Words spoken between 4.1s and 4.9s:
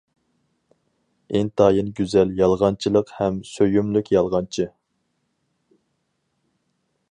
يالغانچى.